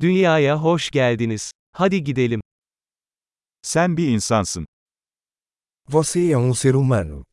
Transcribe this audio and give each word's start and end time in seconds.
Dünyaya 0.00 0.62
hoş 0.62 0.90
geldiniz. 0.90 1.52
Hadi 1.72 2.04
gidelim. 2.04 2.40
Sen 3.62 3.96
bir 3.96 4.08
insansın. 4.08 4.66
Você 5.88 6.30
é 6.32 6.36
um 6.36 6.54
ser 6.54 6.74
humano. 6.74 7.24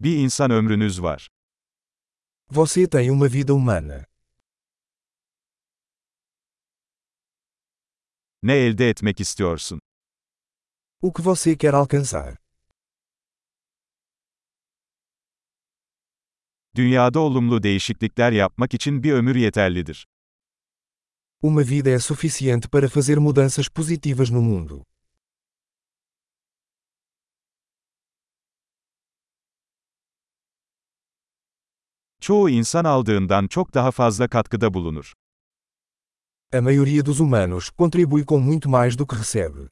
Bir 0.00 0.16
insan 0.16 0.50
ömrünüz 0.50 1.02
var. 1.02 1.28
Você 2.50 2.88
tem 2.90 3.10
uma 3.10 3.26
vida 3.28 3.52
humana. 3.52 4.04
Ne 8.42 8.52
elde 8.56 8.88
etmek 8.90 9.20
istiyorsun? 9.20 9.80
O 11.02 11.12
que 11.12 11.22
você 11.22 11.56
quer 11.58 11.74
alcançar? 11.74 12.43
Dünyada 16.76 17.20
olumlu 17.20 17.62
değişiklikler 17.62 18.32
yapmak 18.32 18.74
için 18.74 19.02
bir 19.02 19.12
ömür 19.12 19.36
yeterlidir. 19.36 20.06
Uma 21.42 21.60
vida 21.60 21.90
é 21.90 21.98
suficiente 21.98 22.68
para 22.68 22.88
fazer 22.88 23.18
mudanças 23.18 23.68
positivas 23.68 24.30
no 24.30 24.40
mundo. 24.40 24.84
Çoğu 32.20 32.50
insan 32.50 32.84
aldığından 32.84 33.46
çok 33.46 33.74
daha 33.74 33.90
fazla 33.90 34.28
katkıda 34.28 34.74
bulunur. 34.74 35.12
A 36.52 36.60
maioria 36.60 37.06
dos 37.06 37.20
humanos 37.20 37.70
contribui 37.78 38.26
com 38.26 38.42
muito 38.42 38.68
mais 38.68 38.98
do 38.98 39.06
que 39.06 39.16
recebe. 39.16 39.68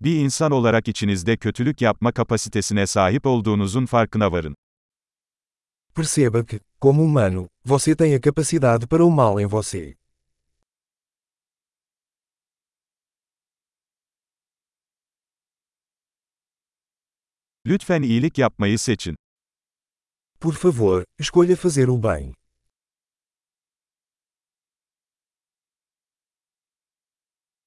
Bir 0.00 0.16
insan 0.16 0.52
olarak 0.52 0.88
içinizde 0.88 1.36
kötülük 1.36 1.80
yapma 1.80 2.12
kapasitesine 2.12 2.86
sahip 2.86 3.26
olduğunuzun 3.26 3.86
farkına 3.86 4.32
varın. 4.32 4.56
Perceba 5.94 6.44
que, 6.44 6.60
como 6.80 7.02
humano, 7.02 7.48
você 7.64 7.96
tem 7.96 8.14
a 8.14 8.20
capacidade 8.20 8.86
para 8.86 9.04
o 9.04 9.10
mal 9.10 9.40
em 9.40 9.48
você. 9.48 9.94
Lütfen 17.66 18.02
iyilik 18.02 18.38
yapmayı 18.38 18.78
seçin. 18.78 19.16
Por 20.40 20.54
favor, 20.54 21.04
escolha 21.18 21.56
fazer 21.56 21.88
o 21.88 22.02
bem. 22.02 22.34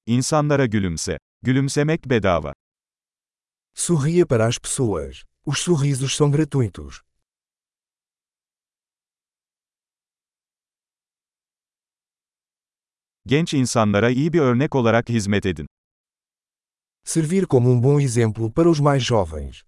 İnsanlara 0.06 0.66
gülümse. 0.66 1.18
Gülümsemek 1.44 2.10
bedava. 2.10 2.52
Sorria 3.74 4.26
para 4.26 4.46
as 4.46 4.58
pessoas. 4.58 5.24
Os 5.44 5.58
sorrisos 5.58 6.14
são 6.14 6.30
gratuitos. 6.30 7.00
Genç 13.26 13.54
insanlara 13.54 14.10
iyi 14.10 14.32
bir 14.32 14.40
örnek 14.40 14.74
olarak 14.74 15.08
hizmet 15.08 15.46
edin. 15.46 15.66
Servir 17.04 17.46
como 17.46 17.70
um 17.70 17.82
bom 17.82 18.00
exemplo 18.00 18.52
para 18.52 18.68
os 18.68 18.80
mais 18.80 19.02
jovens. 19.02 19.62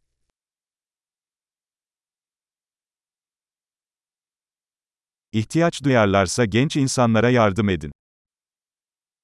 İhtiyaç 5.33 5.85
duyarlarsa 5.85 6.45
genç 6.45 6.77
insanlara 6.77 7.31
yardım 7.31 7.69
edin. 7.69 7.93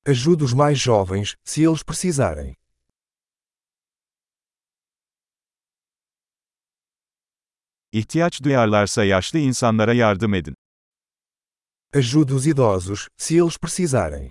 Ajude 0.07 0.45
os 0.45 0.55
mais 0.55 0.79
jovens, 0.79 1.37
se 1.45 1.63
eles 1.63 1.83
precisarem. 1.83 2.55
İhtiyaç 7.93 8.43
duyarlarsa 8.43 9.05
yaşlı 9.05 9.39
insanlara 9.39 9.93
yardım 9.95 10.35
edin. 10.35 10.55
Ajude 11.95 12.35
os 12.35 12.47
idosos, 12.47 13.09
se 13.17 13.35
eles 13.35 13.59
precisarem. 13.59 14.31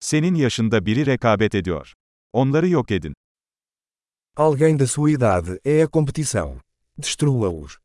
Senin 0.00 0.34
yaşında 0.34 0.86
biri 0.86 1.06
rekabet 1.06 1.54
ediyor. 1.54 1.94
Onları 2.32 2.68
yok 2.68 2.90
edin. 2.90 3.14
Alguém 4.36 4.78
da 4.78 4.86
sua 4.86 5.10
idade 5.10 5.60
é 5.64 5.82
a 5.82 5.88
competição. 5.88 6.60
Destrua-os. 6.98 7.83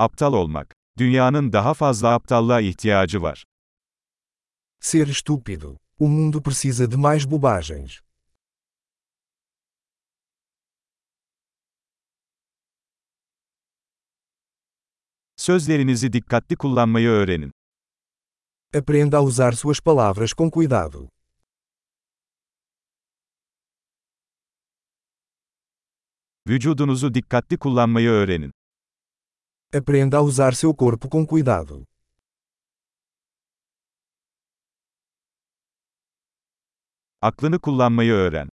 Aptal 0.00 0.32
olmak. 0.32 0.74
Dünyanın 0.98 1.52
daha 1.52 1.74
fazla 1.74 2.14
aptallığa 2.14 2.60
ihtiyacı 2.60 3.22
var. 3.22 3.44
Ser 4.80 5.06
estúpido. 5.06 5.76
O 5.98 6.08
mundo 6.08 6.42
precisa 6.42 6.90
de 6.90 6.96
mais 6.96 7.30
bobagens. 7.30 8.00
Sözlerinizi 15.36 16.12
dikkatli 16.12 16.56
kullanmayı 16.56 17.08
öğrenin. 17.08 17.52
Aprenda 18.74 19.18
a 19.18 19.22
usar 19.22 19.52
suas 19.52 19.80
palavras 19.80 20.32
com 20.34 20.50
cuidado. 20.50 21.08
Vücudunuzu 26.48 27.14
dikkatli 27.14 27.58
kullanmayı 27.58 28.08
öğrenin. 28.08 28.59
Aprenda 29.72 30.18
a 30.18 30.22
usar 30.22 30.52
seu 30.54 30.74
corpo 30.74 31.08
com 31.08 31.24
cuidado. 31.24 31.86
Aklını 37.20 37.60
kullanmayı 37.60 38.12
öğren. 38.12 38.48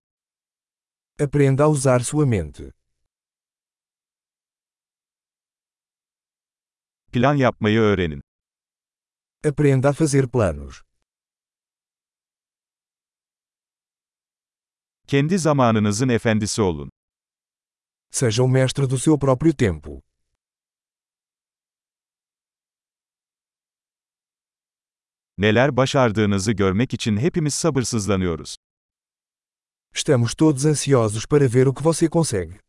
Aprenda 1.19 1.63
a 1.63 1.69
usar 1.69 1.99
sua 1.99 2.25
mente. 2.25 2.71
Plan 7.13 7.35
yapmayı 7.35 7.79
öğrenin. 7.79 8.21
Aprenda 9.45 9.89
a 9.89 9.93
fazer 9.93 10.27
planos. 10.27 10.81
Kendi 15.07 15.37
zamanınızın 15.39 16.09
efendisi 16.09 16.61
olun. 16.61 16.89
Seja 18.11 18.43
o 18.43 18.47
mestre 18.47 18.89
do 18.89 18.97
seu 18.97 19.19
próprio 19.19 19.53
tempo. 19.57 20.06
Neler 25.37 25.77
başardığınızı 25.77 26.51
görmek 26.51 26.93
için 26.93 27.17
hepimiz 27.17 27.53
sabırsızlanıyoruz. 27.53 28.57
Estamos 29.95 30.35
todos 30.35 30.65
ansiosos 30.65 31.25
para 31.25 31.53
ver 31.53 31.65
o 31.65 31.73
que 31.73 31.83
você 31.83 32.09
consegue. 32.09 32.66